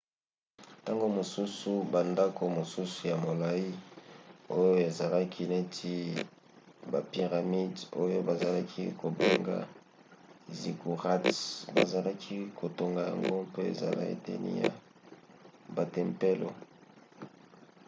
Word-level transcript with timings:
ntango 0.81 1.05
mosusu 1.17 1.71
bandako 1.93 2.41
mosusu 2.57 2.99
ya 3.11 3.17
molai 3.23 3.67
oyo 4.59 4.73
ezalaki 4.89 5.41
neti 5.53 5.93
bapiramide 6.91 7.81
oyo 8.03 8.17
bazalaki 8.27 8.81
kobenga 9.01 9.57
ziggurats 10.59 11.39
bazalaki 11.75 12.35
kotonga 12.59 13.01
yango 13.09 13.35
mpo 13.47 13.59
ezala 13.71 14.03
eteni 14.13 14.49
ya 14.61 14.69
batempelo 15.75 16.49